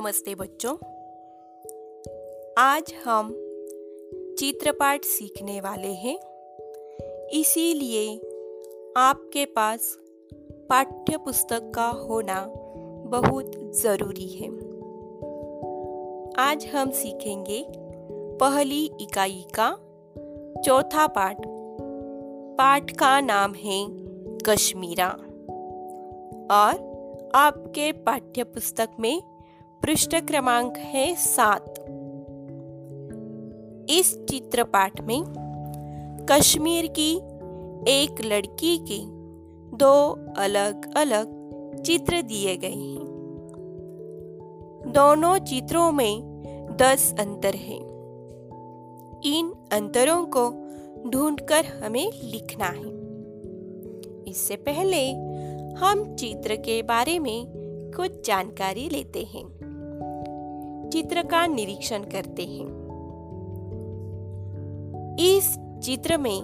[0.00, 0.76] नमस्ते बच्चों।
[2.58, 3.28] आज हम
[4.38, 6.18] चित्रपाठ सीखने वाले हैं।
[7.28, 8.16] इसीलिए
[8.96, 9.98] आपके पास
[10.70, 12.46] पाठ्य पुस्तक का होना
[13.06, 14.48] बहुत ज़रूरी है।
[16.38, 17.66] आज हम सीखेंगे
[18.36, 19.76] पहली इकाई का
[20.66, 21.36] चौथा पाठ।
[22.58, 23.86] पाठ का नाम है
[24.46, 25.08] कश्मीरा।
[26.50, 26.90] और
[27.34, 29.29] आपके पाठ्य पुस्तक में
[29.82, 31.74] पृष्ठ क्रमांक है सात।
[33.90, 35.22] इस चित्रपाठ में
[36.30, 37.16] कश्मीर की
[37.88, 38.98] एक लड़की के
[39.76, 41.26] दो अलग अलग
[41.82, 43.04] चित्र दिए गए हैं।
[44.86, 46.42] दोनों चित्रों में
[46.80, 47.80] दस अंतर हैं।
[49.24, 50.50] इन अंतरों को
[51.10, 53.00] ढूंढकर हमें लिखना है।
[54.30, 55.12] इससे पहले
[55.74, 57.46] हम चित्र के बारे में
[57.96, 59.69] कुछ जानकारी लेते हैं।
[60.92, 62.80] चित्र का निरीक्षण करते हैं।
[65.18, 66.42] इस चित्र में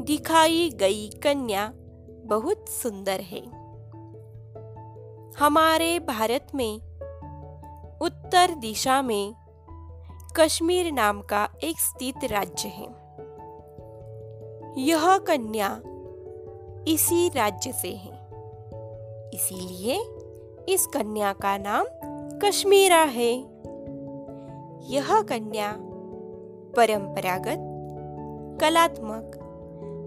[0.00, 1.72] दिखाई गई कन्या
[2.24, 3.62] बहुत सुंदर है।
[5.38, 6.76] हमारे भारत में
[8.02, 9.34] उत्तर दिशा में
[10.36, 12.88] कश्मीर नाम का एक स्थित राज्य है।
[14.78, 15.82] यह कन्या
[16.88, 18.28] इसी राज्य से है।
[19.34, 20.04] इसीलिए
[20.68, 21.86] इस कन्या का नाम
[22.38, 23.51] कश्मीरा है।
[24.82, 25.72] यह कन्या
[26.76, 27.58] परंपरागत,
[28.60, 29.38] कलात्मक,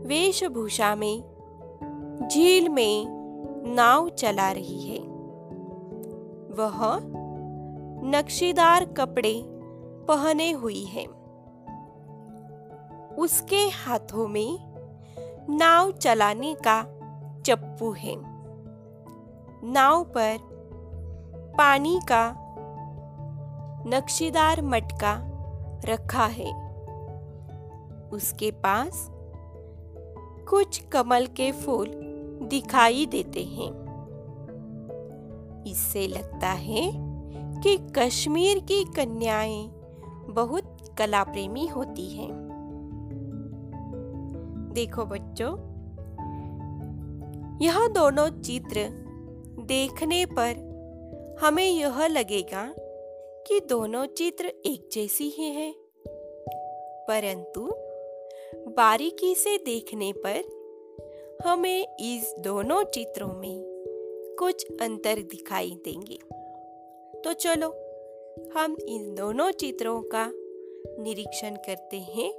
[0.05, 1.21] वेशभूषा में,
[2.31, 3.05] झील में
[3.73, 4.99] नाव चला रही है।
[6.55, 6.99] वह
[8.09, 9.43] नक्शीदार कपड़े
[10.07, 11.05] पहने हुई है।
[13.15, 14.75] उसके हाथों में
[15.49, 16.83] नाव चलाने का
[17.45, 18.15] चप्पू है।
[19.71, 20.37] नाव पर
[21.57, 22.44] पानी का
[23.88, 25.31] नक्शीदार मटका
[25.85, 26.79] रखा है।
[28.09, 29.12] उसके पास
[30.50, 31.88] कुछ कमल के फूल
[32.44, 33.85] दिखाई देते हैं।
[35.68, 36.91] इससे लगता है
[37.62, 39.68] कि कश्मीर की कन्याएँ
[40.29, 42.31] बहुत कला प्रेमी होती हैं।
[44.73, 45.57] देखो बच्चों,
[47.62, 48.90] यह दोनों चित्र
[49.59, 50.75] देखने पर
[51.41, 52.73] हमें यह लगेगा
[53.47, 55.75] कि दोनों चित्र एक जैसी ही हैं।
[57.07, 57.61] परंतु
[58.72, 60.44] बारीकी से देखने पर
[61.45, 63.66] हमें इस दोनों चित्रों में
[64.39, 66.19] कुछ अंतर दिखाई देंगे।
[67.22, 67.67] तो चलो,
[68.57, 70.31] हम इन दोनों चित्रों का
[71.03, 72.31] निरीक्षण करते हैं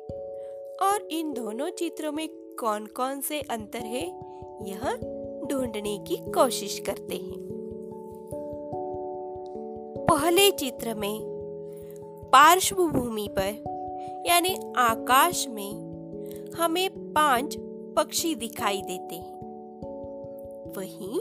[0.83, 2.29] और इन दोनों चित्रों में
[2.61, 4.07] कौन कौन से अंतर है,
[4.63, 4.97] यह
[5.47, 7.46] ढूँढने की कोशिश करते हैं।
[10.11, 11.21] पहले चित्र में
[12.33, 13.65] पार्श्वभूमि पर,
[14.27, 15.73] यानी आकाश में,
[16.57, 17.57] हमें पाँच
[17.97, 19.41] पक्षी दिखाई देते हैं।
[20.77, 21.21] वहीं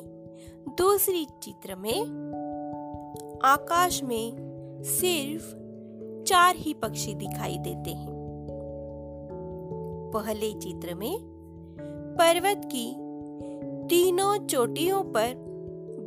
[0.77, 2.01] दूसरी चित्र में
[3.43, 4.31] आकाश में
[4.83, 5.51] सिर्फ़
[6.23, 8.09] चार ही पक्षी दिखाई देते हैं।
[10.13, 11.17] पहले चित्र में
[12.19, 12.95] पर्वत की
[13.87, 15.35] तीनों चोटियों पर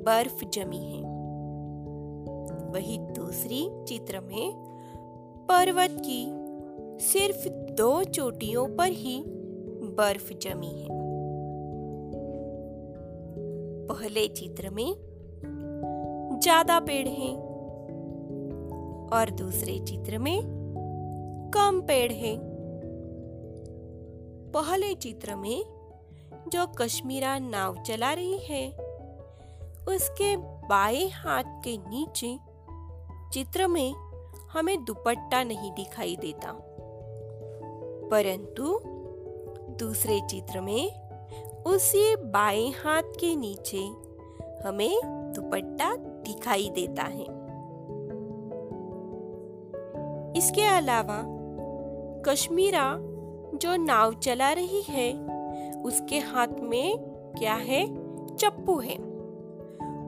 [0.07, 1.08] बर्फ़ जमी है।
[2.71, 4.53] वही दूसरी चित्र में
[5.49, 6.25] पर्वत की
[7.05, 9.23] सिर्फ़ दो चोटियों पर ही
[9.99, 10.89] बर्फ़ जमी है।
[13.89, 14.95] पहले चित्र में
[16.43, 17.37] ज़्यादा पेड़ हैं
[19.13, 20.41] और दूसरे चित्र में
[21.55, 22.39] कम पेड़ हैं।
[24.55, 25.65] पहले चित्र में
[26.49, 28.69] जो कश्मीरा नाव चला रही है,
[29.89, 30.37] उसके
[30.69, 32.39] बाएँ हाथ के नीचे
[33.33, 33.95] चित्र में
[34.53, 36.53] हमें दुपट्टा नहीं दिखाई देता।
[38.11, 38.81] परंतु
[39.77, 41.09] दूसरे चित्र में
[41.67, 43.79] उसी बाएँ हाथ के नीचे
[44.69, 47.25] हमें दुपट्टा दिखाई देता है।
[50.37, 51.25] इसके अलावा
[52.23, 52.97] कश्मीरा
[53.55, 55.13] जो नाव चला रही है,
[55.83, 56.99] उसके हाथ में
[57.39, 57.87] क्या है?
[58.37, 58.97] चप्पू है।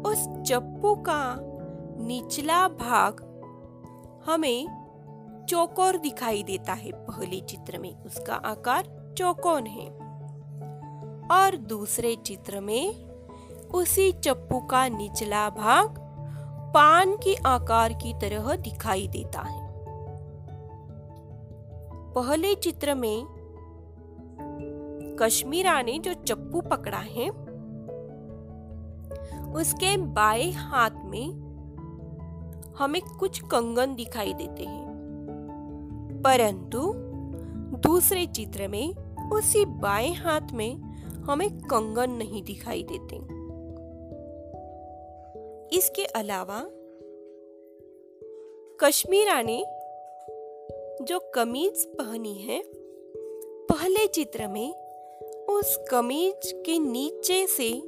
[0.02, 1.49] उस चप्पू का
[2.00, 3.20] निचला भाग
[4.26, 4.66] हमें
[5.48, 9.88] चौकोर दिखाई देता है। पहले चित्र में उसका आकार चौकोन है
[11.30, 12.94] और दूसरे चित्र में
[13.74, 15.98] उसी चप्पू का निचला भाग
[16.74, 19.70] पान के आकार की तरह दिखाई देता है।
[22.14, 23.26] पहले चित्र में
[25.20, 27.30] कश्मीरा ने जो चप्पू पकड़ा है,
[29.52, 31.49] उसके बाएँ हाथ में
[32.80, 34.90] हमें कुछ कंगन दिखाई देते हैं।
[36.24, 36.92] परंतु
[37.88, 38.94] दूसरे चित्र में,
[39.30, 40.76] उसी बाएँ हाथ में
[41.10, 43.16] हमें कंगन नहीं दिखाई देते।
[45.76, 46.66] इसके अलावा,
[48.80, 49.64] कश्मीरा ने
[51.04, 52.62] जो कमीज पहनी है,
[53.66, 54.74] पहले चित्र में
[55.46, 57.82] उस कमीज के नीचे से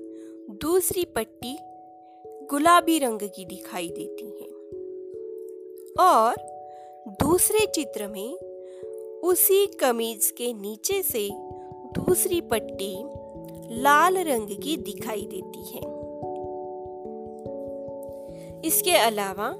[0.50, 1.58] दूसरी पट्टी
[2.26, 4.31] गुलाबी रंग की दिखाई देती।
[6.00, 6.34] और
[7.08, 8.34] दूसरे चित्र में
[9.20, 11.28] उसी कमीज के नीचे से
[11.92, 13.02] दूसरी पट्टी
[13.80, 15.92] लाल रंग की दिखाई देती है।
[18.60, 19.54] इसके अलावा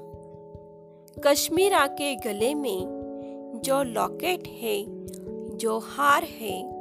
[1.27, 3.03] कश्मीरा के गले में
[3.65, 4.85] जो लॉकेट है,
[5.57, 6.73] जो हार है,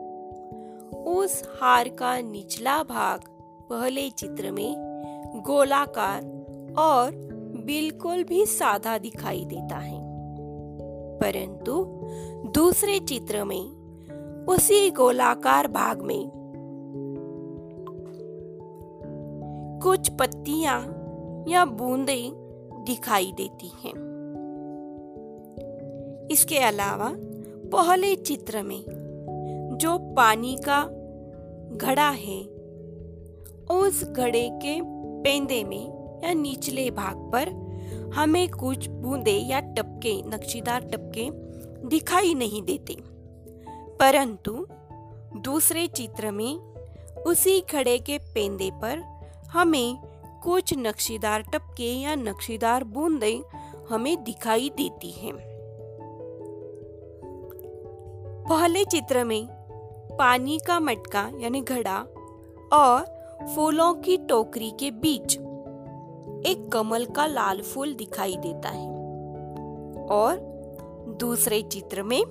[1.04, 3.20] उस हार का निचला भाग
[3.70, 4.74] पहले चित्र में
[5.46, 6.22] गोलाकार
[6.78, 7.31] और
[7.66, 10.00] बिल्कुल भी सादा दिखाई देता है।
[11.18, 11.84] परंतु
[12.50, 13.82] दूसरे चित्र में,
[14.46, 16.30] उसी गोलाकार भाग में,
[19.82, 20.80] कुछ पत्तियाँ
[21.48, 22.30] या बूंदे
[22.86, 24.12] दिखाई देती हैं।
[26.30, 27.12] इसके अलावा,
[27.72, 28.84] पहले चित्र में,
[29.80, 30.88] जो पानी का
[31.76, 32.44] घड़ा है,
[33.70, 34.80] उस घड़े के
[35.22, 37.72] पेंदे में या निचले भाग पर
[38.14, 41.30] हमें कुछ बूंदे या टपके, नक्शीदार टपके
[41.88, 42.96] दिखाई नहीं देते।
[44.00, 44.66] परंतु
[45.36, 46.58] दूसरे चित्र में
[47.26, 48.98] उसी खड़े के पेंदे पर
[49.48, 49.98] हमें
[50.42, 53.42] कुछ नक्शीदार टपके या नक्शीदार बूंदे
[53.90, 55.32] हमें दिखाई देती हैं।
[58.48, 59.48] पहले चित्र में
[60.18, 61.98] पानी का मटका, यानी घड़ा,
[62.72, 63.22] और
[63.54, 65.38] फूलों की टोकरी के बीच
[66.46, 68.90] एक कमल का लाल फूल दिखाई देता है।
[70.10, 70.38] और
[71.20, 72.22] दूसरे चित्र में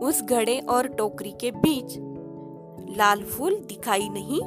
[0.00, 1.96] उस घड़े और टोकरी के बीच
[2.98, 4.40] लाल फूल दिखाई नहीं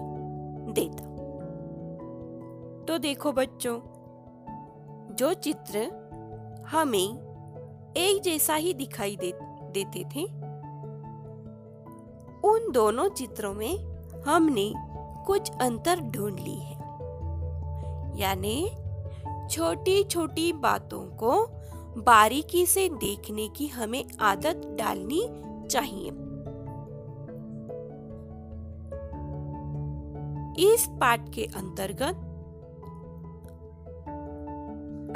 [0.73, 1.03] देता।
[2.85, 3.79] तो देखो बच्चों
[5.15, 5.79] जो चित्र
[6.67, 7.27] हमें
[7.97, 9.31] एक जैसा ही दिखाई दे,
[9.71, 10.23] देते थे
[12.47, 13.77] उन दोनों चित्रों में
[14.27, 14.73] हमने
[15.25, 16.76] कुछ अंतर ढूंढ ली है।
[18.17, 18.69] यानी
[19.51, 21.33] छोटी छोटी बातों को
[22.01, 25.21] बारीकी से देखने की हमें आदत डालनी
[25.67, 26.11] चाहिए।
[30.65, 32.23] इस पाठ के अंतर्गत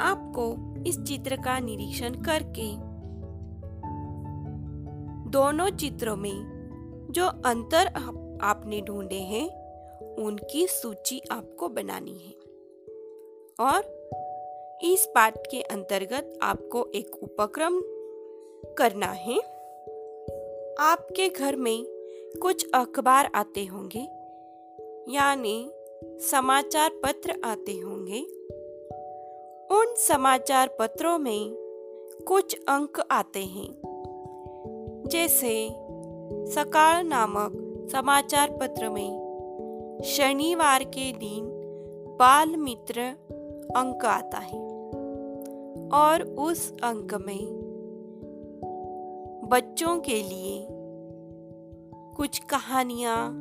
[0.02, 0.44] आपको
[0.86, 2.70] इस चित्र का निरीक्षण करके
[5.30, 7.86] दोनों चित्रों में जो अंतर
[8.42, 9.46] आपने ढूंढे हैं,
[10.16, 12.41] उनकी सूची आपको बनानी है।
[13.58, 17.80] और इस पाठ के अंतर्गत आपको एक उपक्रम
[18.78, 19.38] करना है।
[20.80, 21.84] आपके घर में
[22.42, 24.02] कुछ अखबार आते होंगे,
[25.14, 25.70] यानी
[26.22, 28.20] समाचार पत्र आते होंगे।
[29.70, 31.54] उन समाचार पत्रों में
[32.28, 33.68] कुछ अंक आते हैं,
[35.06, 35.68] जैसे
[36.52, 37.58] सकाल नामक
[37.92, 41.50] समाचार पत्र में शनिवार के दिन
[42.18, 43.12] बाल मित्र
[43.76, 44.72] अंक आता है।
[45.88, 47.62] और उस अंक में
[49.44, 50.68] बच्चों के लिए
[52.16, 53.32] कुछ कहानियाँ,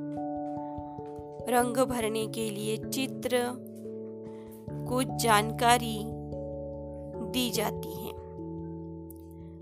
[1.50, 3.38] रंग भरने के लिए चित्र,
[4.90, 6.04] कुछ जानकारी
[7.32, 8.12] दी जाती है।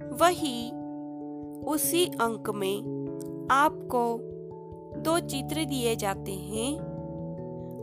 [0.10, 0.72] वही
[1.66, 2.78] उसी अंक में
[3.52, 4.20] आपको
[5.00, 6.80] दो चित्र दिए जाते हैं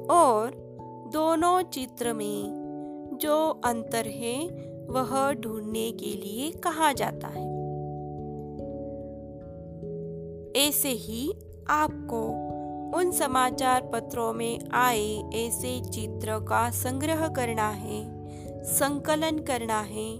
[0.06, 0.50] और
[1.12, 2.65] दोनों चित्र में
[3.16, 4.48] जो अंतर है,
[4.86, 7.56] वह ढूँढने के लिए कहा जाता है।
[10.68, 11.34] ऐसे ही
[11.68, 12.46] आपको
[12.98, 18.04] उन समाचार पत्रों में आए ऐसे चित्र का संग्रह करना है,
[18.64, 20.18] संकलन करना है,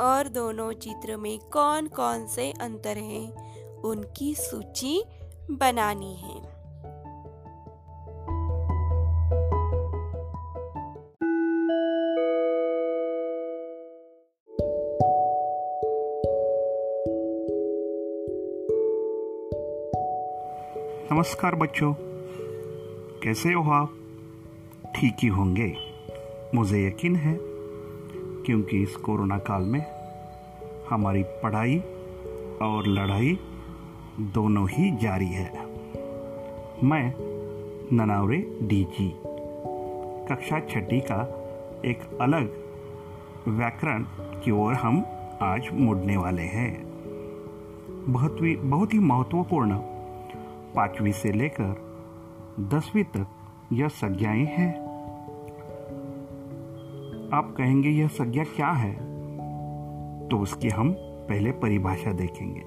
[0.00, 3.50] और दोनों चित्र में कौन कौन से अंतर हैं,
[3.82, 5.02] उनकी सूची
[5.50, 6.59] बनानी है।
[21.20, 21.94] नमस्कार बच्चों।
[23.22, 23.94] कैसे हो आप?
[24.96, 25.76] ठीक ही होंगे।
[26.54, 27.38] मुझे यकीन है,
[28.46, 29.86] क्योंकि इस कोरोना काल में
[30.90, 31.78] हमारी पढ़ाई
[32.62, 33.38] और लड़ाई
[34.20, 35.52] दोनों ही जारी है।
[36.84, 37.14] मैं
[37.92, 39.12] ननावरे डीजी।
[40.28, 41.20] कक्षा छठी का
[41.84, 42.64] एक अलग
[43.48, 45.04] व्याकरण की ओर हम
[45.42, 46.84] आज मुड़ने वाले हैं।
[48.12, 49.80] बहुत ही बहुत ही महत्वपूर्ण
[50.76, 51.90] पांचवी से लेकर
[52.60, 53.26] दसवीं तक
[53.72, 54.90] यह संज्ञाएँ हैं।
[57.32, 58.92] आप कहेंगे, यह संज्ञा क्या है?
[60.28, 62.60] तो उसकी हम पहले परिभाषा देखेंगे।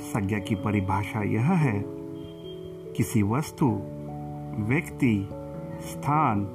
[0.00, 1.84] संज्ञा की परिभाषा यह है,
[2.92, 3.66] किसी वस्तु,
[4.58, 5.28] व्यक्ति,
[5.80, 6.48] स्थान,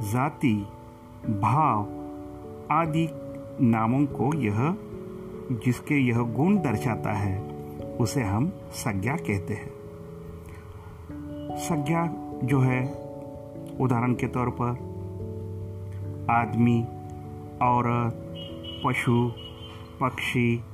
[0.00, 0.66] जाति,
[1.26, 1.80] भाव
[2.70, 3.08] आदि
[3.60, 4.76] नामों को यह,
[5.64, 7.55] जिसके यह गुण दर्शाता है
[8.00, 9.76] उसे हम संज्ञा कहते हैं।
[11.56, 12.06] संज्ञा
[12.44, 12.92] जो है,
[13.80, 14.96] उदाहरण के तौर पर,
[16.30, 16.82] आदमी
[17.62, 18.22] औरत
[18.86, 19.32] पशु,
[20.00, 20.64] पक्षी,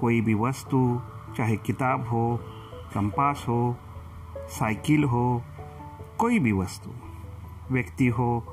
[0.00, 1.00] कोई भी वस्तु,
[1.36, 2.40] चाहे किताब हो,
[2.94, 3.76] कंपास हो,
[4.36, 5.42] साइकिल हो,
[6.18, 6.90] कोई भी वस्तु,
[7.74, 8.44] व्यक्ति हो,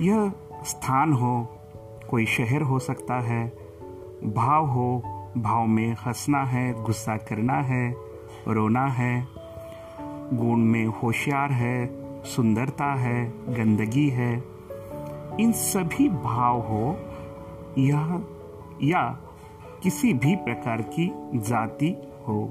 [0.00, 0.32] यह
[0.64, 1.58] स्थान हो,
[2.10, 3.48] कोई शहर हो सकता है,
[4.24, 5.02] भाव हो
[5.36, 7.96] भाव में हंसना है, गुस्सा करना है,
[8.48, 9.28] रोना है
[10.32, 14.44] गुण में होशियार है, सुंदरता है, गंदगी है।
[15.40, 16.96] इन सभी भाव हो
[17.78, 18.20] या
[18.82, 19.20] या
[19.82, 21.96] किसी भी प्रकार की जाति
[22.28, 22.42] हो,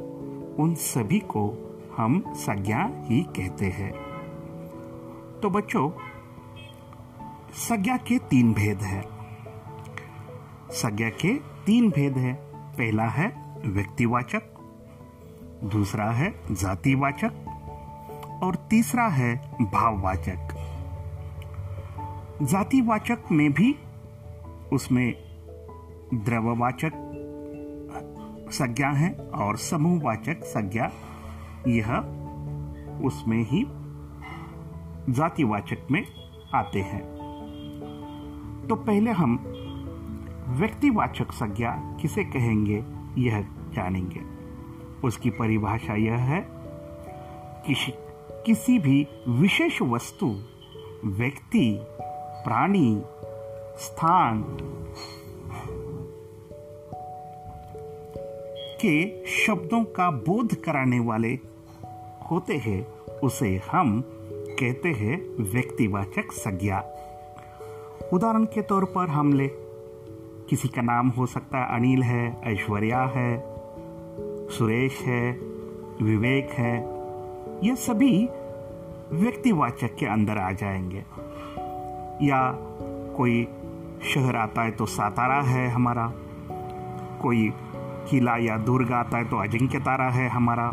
[0.60, 1.54] उन सभी को
[1.98, 3.92] हम संज्ञा ही कहते हैं।
[5.42, 5.90] तो बच्चों,
[7.54, 9.04] संज्ञा के तीन भेद हैं।
[10.72, 11.34] संज्ञा के
[11.66, 12.45] तीन भेद हैं।
[12.78, 13.28] पहला है
[13.66, 14.44] व्यक्तिवाचक,
[15.64, 17.34] दूसरा है जातिवाचक
[18.44, 20.54] और तीसरा है भाववाचक।
[22.42, 23.76] जातिवाचक में भी
[24.74, 25.14] उसमें
[26.14, 26.92] द्रववाचक
[28.52, 30.92] संज्ञा है और समूहवाचक संज्ञा,
[31.68, 31.96] यह
[33.06, 33.66] उसमें ही
[35.14, 36.06] जातिवाचक में
[36.56, 37.04] आते हैं।
[38.70, 39.36] तो पहले हम
[40.48, 42.84] व्यक्तिवाचक संज्ञा किसे कहेंगे,
[43.18, 43.42] यह
[43.74, 44.22] जानेंगे।
[45.08, 46.48] उसकी परिभाषा यह है
[47.68, 47.94] किसी
[48.46, 50.40] किसी भी विशेष वस्तु,
[51.06, 51.80] व्यक्ति,
[52.46, 53.02] प्राणी,
[53.78, 54.44] स्थान
[58.82, 61.40] के शब्दों का बोध कराने वाले
[62.32, 62.88] होते हैं,
[63.20, 64.04] उसे हम
[64.60, 66.84] कहते हैं व्यक्तिवाचक संज्ञा।
[68.14, 69.65] उदाहरण के तौर पर हम ले
[70.50, 73.38] किसी का नाम हो सकता है अनिल है, ऐश्वर्या है,
[74.50, 75.32] सुरेश है,
[76.02, 76.78] विवेक है,
[77.64, 78.30] ये सभी
[79.12, 81.04] व्यक्तिवाचक के अंदर आ जाएँगे।
[82.26, 82.52] या
[83.18, 83.48] कोई
[84.14, 86.14] शहर आता है तो सातारा है हमारा,
[87.22, 87.54] कोई
[88.10, 90.72] किला या दुर्ग आता है तो अजिंक्य तारा है हमारा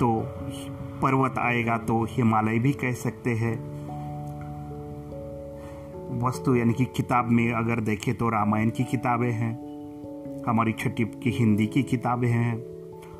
[0.00, 0.24] तो
[1.02, 3.75] पर्वत आएगा तो हिमालय भी कह सकते हैं।
[6.22, 9.66] वस्तु, यानी कि किताब में अगर देखें तो रामायण की किताबें हैं,
[10.48, 12.56] हमारी छठी की हिंदी की किताबें हैं।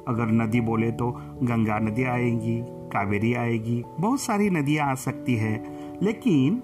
[0.08, 1.10] अगर नदी बोले तो
[1.42, 5.64] गंगा नदी आएगी, कावेरी आएगी, बहुत सारी नदियाँ आ सकती है,
[6.02, 6.62] लेकिन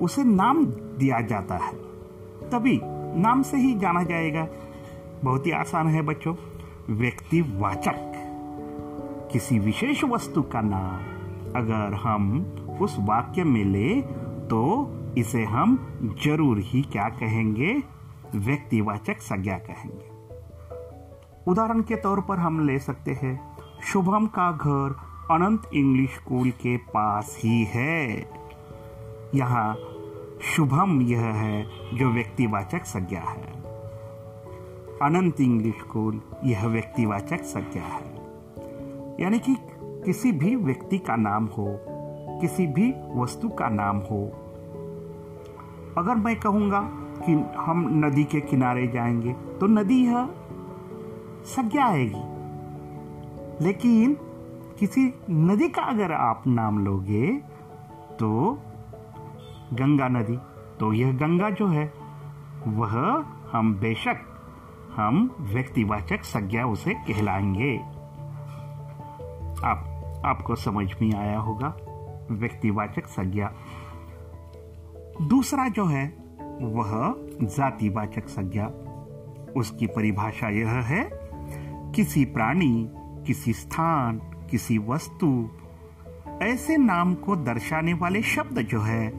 [0.00, 1.72] उसे नाम दिया जाता है।
[2.50, 2.80] तभी
[3.20, 4.48] नाम से ही जाना जाएगा।
[5.24, 6.34] बहुत ही आसान है बच्चों,
[6.90, 8.14] व्यक्तिवाचक।
[9.32, 11.18] किसी विशेष वस्तु का नाम
[11.56, 14.02] अगर हम उस वाक्य में ले
[14.46, 15.76] तो इसे हम
[16.24, 17.82] ज़रूर ही क्या कहेंगे?
[18.34, 20.18] व्यक्तिवाचक संज्ञा कहेंगे।
[21.50, 24.96] उदाहरण के तौर पर हम ले सकते हैं, शुभम का घर
[25.30, 28.30] अनंत इंग्लिश स्कूल के पास ही है।
[29.34, 29.78] यहाँ
[30.42, 33.58] शुभम यह है जो व्यक्तिवाचक संज्ञा है।
[35.02, 38.18] अनंत इंग्लिश स्कूल यह व्यक्तिवाचक संज्ञा है।
[39.20, 41.80] यानी कि किसी भी व्यक्ति का नाम हो,
[42.40, 44.44] किसी भी वस्तु का नाम हो
[45.98, 46.80] अगर मैं कहूँगा
[47.26, 50.28] कि हम नदी के किनारे जाएँगे तो नदी यह
[51.44, 52.22] संज्ञा आएगी।
[53.64, 54.16] लेकिन
[54.78, 57.32] किसी नदी का अगर आप नाम लोगे
[58.20, 58.58] तो
[59.72, 60.38] गंगा नदी
[60.80, 61.92] तो यह गंगा जो है,
[62.66, 64.16] वह हम बेशक,
[64.96, 67.76] हम व्यक्तिवाचक संज्ञा उसे कहलाएँगे।
[69.64, 69.80] आप,
[70.24, 71.76] आपको समझ में आया होगा,
[72.30, 73.52] व्यक्तिवाचक संज्ञा
[75.22, 76.14] दूसरा जो है,
[76.62, 78.66] वह जातिवाचक संज्ञा।
[79.56, 81.10] उसकी परिभाषा यह है,
[81.92, 82.90] किसी प्राणी,
[83.26, 84.18] किसी स्थान,
[84.50, 85.50] किसी वस्तु,
[86.42, 89.12] ऐसे नाम को दर्शाने वाले शब्द जो है,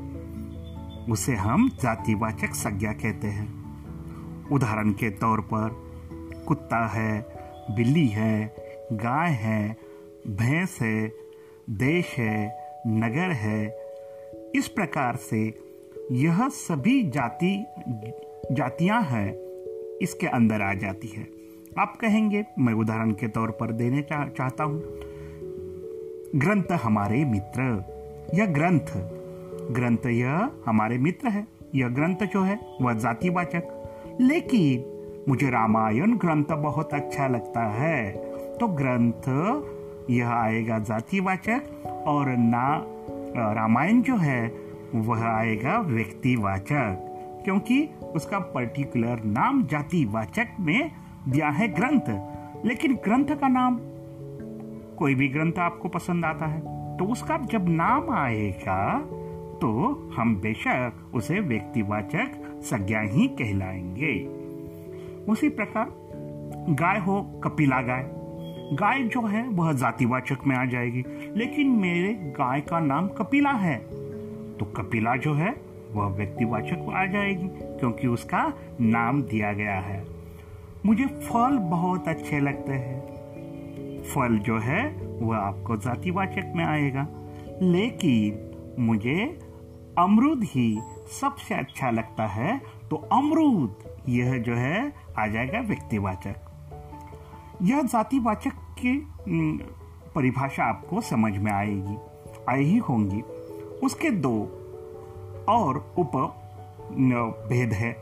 [1.11, 3.59] उसे हम जातिवाचक संज्ञा कहते हैं।
[4.49, 5.89] उदाहरण के तौर पर,
[6.47, 7.35] कुत्ता है,
[7.75, 8.55] बिल्ली है,
[8.91, 9.77] गाय है,
[10.27, 11.13] भैंस है,
[11.69, 13.79] देश है, नगर है,
[14.55, 15.68] इस प्रकार से
[16.11, 17.65] यह सभी जाति
[18.51, 19.33] जातियाँ हैं
[20.01, 21.27] इसके अंदर आ जाती है।
[21.79, 24.79] आप कहेंगे मैं उदाहरण के तौर पर देने चा, चाहता हूँ।
[26.35, 27.61] ग्रंथ हमारे मित्र
[28.33, 28.93] यह ग्रंथ।
[29.71, 34.85] ग्रंथ यह हमारे मित्र है यह ग्रंथ जो है वह जातिवाचक। लेकिन
[35.29, 38.11] मुझे रामायण ग्रंथ बहुत अच्छा लगता है
[38.57, 39.29] तो ग्रंथ
[40.09, 41.61] यह आएगा जातिवाचक
[42.07, 42.85] और ना
[43.53, 47.05] रामायण जो है वह आएगा व्यक्तिवाचक
[47.43, 50.91] क्योंकि उसका पर्टिकुलर नाम जातिवाचक में
[51.29, 53.79] दिया है ग्रंथ। लेकिन ग्रंथ का नाम,
[54.95, 56.59] कोई भी ग्रंथ आपको पसंद आता है
[56.97, 58.99] तो उसका जब नाम आएगा
[59.61, 59.77] तो
[60.17, 64.25] हम बेशक उसे व्यक्तिवाचक संज्ञा ही कहलाएँगे।
[65.31, 65.87] उसी प्रकार,
[66.69, 68.09] गाय हो, कपिला गाय।
[68.73, 71.03] गाय जो है, वह जातिवाचक में आ जाएगी।
[71.35, 73.98] लेकिन मेरे गाय का नाम कपिला है।
[74.59, 75.49] तो कपिला जो है,
[75.91, 80.05] वह व्यक्तिवाचक आ जाएगी, क्योंकि उसका नाम दिया गया है।
[80.85, 84.83] मुझे फल बहुत अच्छे लगते हैं। फल जो है,
[85.21, 87.07] वह आपको जातिवाचक में आएगा।
[87.61, 89.39] लेकिन मुझे
[89.97, 90.79] अमरूद ही
[91.21, 93.75] सबसे अच्छा लगता है तो अमरूद,
[94.09, 96.35] यह जो है, आ जाएगा व्यक्तिवाचक।
[97.61, 98.93] यह जातिवाचक की
[100.15, 101.97] परिभाषा आपको समझ में आएगी,
[102.49, 103.21] आई ही होंगी।
[103.83, 104.39] उसके दो
[105.49, 106.35] और उप
[107.49, 108.01] भेद है।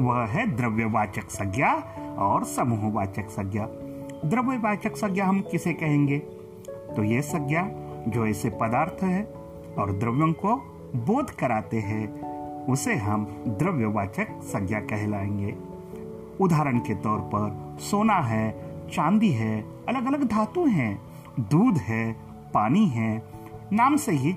[0.00, 1.74] वह है द्रव्यवाचक संज्ञा
[2.18, 3.68] और समूहवाचक संज्ञा।
[4.24, 6.18] द्रव्यवाचक संज्ञा हम किसे कहेंगे?
[6.96, 7.70] तो ये संज्ञा
[8.08, 9.22] जो ऐसे पदार्थ है
[9.78, 10.56] और द्रव्यों को
[10.96, 12.26] बोध कराते हैं,
[12.66, 15.54] उसे हम द्रव्यवाचक संज्ञा कहलाएँगे।
[16.40, 21.02] उदाहरण के तौर पर सोना है, चांदी है अलग अलग धातु हैं,
[21.40, 22.16] दूध है,
[22.54, 23.22] पानी है,
[23.72, 24.36] नाम से ही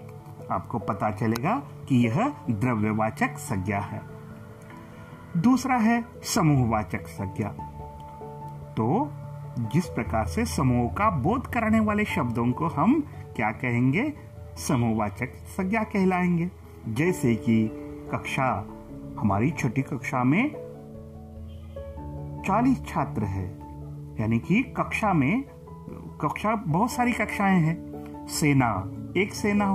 [0.52, 4.02] आपको पता चलेगा कि यह द्रव्यवाचक संज्ञा है।
[5.38, 7.50] दूसरा है समूहवाचक संज्ञा।
[8.78, 9.12] तो
[9.60, 13.04] जिस प्रकार से समूह का बोध कराने वाले शब्दों को हम
[13.36, 14.14] क्या कहेंगे?
[14.58, 16.52] समूहवाचक संज्ञा कहलाएँगे।
[16.90, 17.72] जैसे कि
[18.12, 18.66] कक्षा,
[19.20, 20.50] हमारी छोटी कक्षा में
[22.48, 23.60] चालीस छात्र है।
[24.22, 25.44] यानी कि कक्षा में,
[26.22, 27.89] कक्षा, बहुत सारी कक्षाएँ हैं।
[28.30, 28.70] सेना।
[29.18, 29.68] एक सेना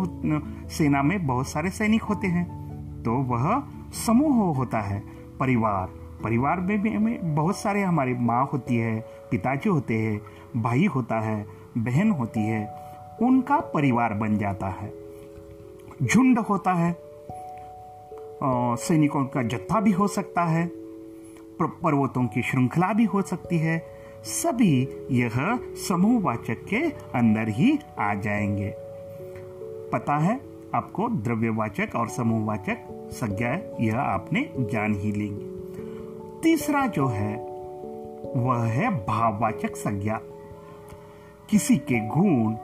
[0.69, 2.45] सेना में बहुत सारे सैनिक होते हैं
[3.05, 3.62] तो वह
[3.97, 5.03] समूह होता है,
[5.40, 5.88] परिवार।
[6.23, 10.21] परिवार में भी हमें बहुत सारे हमारी माँ होती है, पिताजी होते हैं,
[10.57, 11.45] भाई होता है,
[11.79, 12.67] बहन होती है,
[13.23, 14.93] उनका परिवार बन जाता है।
[16.03, 16.93] झुंड होता है
[18.79, 20.67] सैनिकों का जत्था भी हो सकता है
[21.62, 23.79] पर्वतों की श्रृंखला भी हो सकती है
[24.24, 25.58] सभी यह
[25.88, 28.74] समूहवाचक के अंदर ही आ जाएँगे।
[29.92, 30.40] पता है,
[30.74, 35.54] आपको द्रव्यवाचक और समूहवाचक संज्ञा यह आपने जान ही लेंगे
[36.42, 37.37] तीसरा जो है,
[38.37, 40.20] वह है भाववाचक संज्ञा।
[41.50, 42.54] किसी के गुण,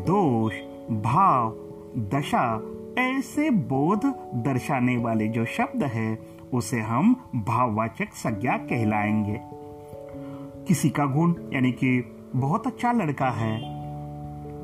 [0.00, 0.54] दोष,
[0.90, 1.56] भाव,
[1.98, 2.62] दशा,
[2.98, 6.18] ऐसे बोध दर्शाने वाले जो शब्द है,
[6.54, 9.61] उसे हम भाववाचक संज्ञा कहलाएँगे।
[10.68, 13.60] किसी का गुण यानी कि बहुत अच्छा लड़का है।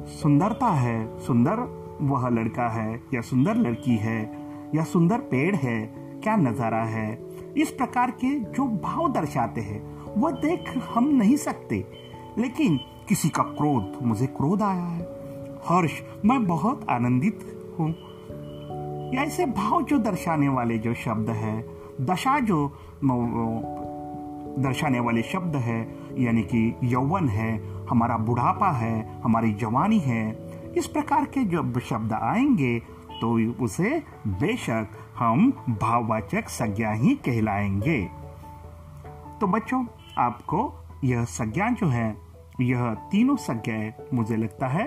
[0.07, 1.61] सुंदरता है, सुंदर
[2.01, 4.39] वह लड़का है, या सुंदर लड़की है,
[4.75, 10.31] या सुंदर पेड़ है, क्या नज़ारा है। इस प्रकार के जो भाव दर्शाते हैं, वह
[10.31, 11.87] देख हम नहीं सकते।
[12.39, 15.03] लेकिन किसी का क्रोध, मुझे क्रोध आया है।
[15.65, 15.93] हर्ष,
[16.25, 17.39] मैं बहुत आनंदित
[17.79, 17.95] हूँ।
[19.15, 21.69] ऐसे भाव जो दर्शाने वाले जो शब्द है,
[22.01, 22.73] दशा जो
[24.63, 25.81] दर्शाने वाले शब्द है,
[26.19, 27.51] यानी कि यौवन है,
[27.87, 32.79] हमारा बुढ़ापा है, हमारी जवानी है। इस प्रकार के जब शब्द आएँगे
[33.21, 33.31] तो
[33.65, 38.03] उसे बेशक हम भाववाचक संज्ञा ही कहलाएँगे।
[39.41, 39.85] तो बच्चों,
[40.19, 40.73] आपको
[41.05, 42.17] यह संज्ञा जो है,
[42.61, 44.87] यह तीनों संज्ञाएँ मुझे लगता है,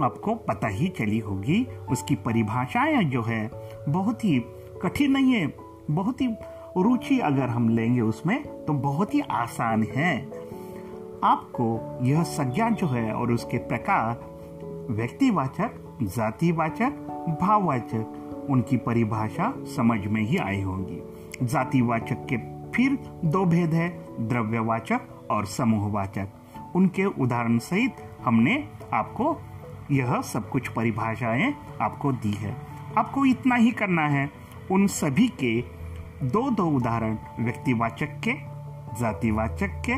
[0.00, 3.50] आपको पता ही चली होगी। उसकी परिभाषाएँ जो है,
[3.88, 4.38] बहुत ही
[4.82, 5.54] कठिन नहीं है,
[5.90, 6.28] बहुत ही
[6.76, 10.30] रुचि अगर हम लेंगे उसमें तो बहुत ही आसान है।
[11.24, 14.24] आपको यह संज्ञा जो है और उसके प्रकार,
[14.90, 16.90] व्यक्तिवाचक, जातिवाचक,
[17.42, 18.14] भाववाचक,
[18.50, 21.02] उनकी परिभाषा समझ में ही आई होंगी।
[21.42, 22.36] जातिवाचक के
[22.70, 25.00] फिर दो भेद है, द्रव्यवाचक
[25.30, 26.28] और समूहवाचक।
[26.76, 29.36] उनके उदाहरण सहित हमने आपको
[29.90, 32.56] यह सब कुछ परिभाषाएँ आपको दी है।
[32.98, 34.30] आपको इतना ही करना है।
[34.70, 35.77] उन सभी के
[36.22, 38.32] दो दो उदाहरण व्यक्तिवाचक के
[39.00, 39.94] जातिवाचक के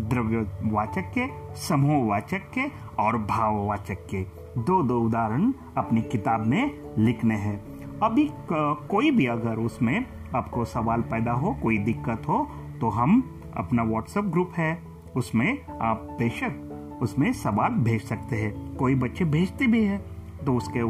[0.00, 1.26] द्रव्यवाचक के
[1.58, 2.64] समूहवाचक के
[2.98, 4.22] और भाववाचक के
[4.58, 7.56] दो दो उदाहरण अपनी किताब में लिखने हैं।
[7.98, 10.04] अभी कोई भी अगर उसमें
[10.34, 12.46] आपको सवाल पैदा हो, कोई दिक्कत हो
[12.80, 13.22] तो हम
[13.56, 14.78] अपना व्हाट्सएप ग्रुप है।
[15.16, 20.00] उसमें आप बेशक उसमें सवाल भेज सकते हैं। कोई बच्चे भेजते भी हैं
[20.44, 20.82] तो उसके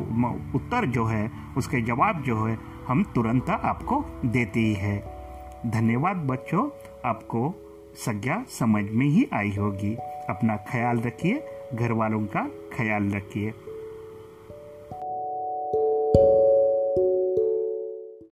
[0.57, 5.05] उत्तर जो है, उसके जवाब जो है हम तुरंत आपको देती ही।
[5.66, 6.71] धन्यवाद बच्चों,
[7.05, 7.55] आपको
[7.95, 9.95] संज्ञा समझ में ही आई होगी।
[10.31, 11.42] अपना ख्याल रखिए
[11.75, 13.55] घर वालों का ख्याल रखिए।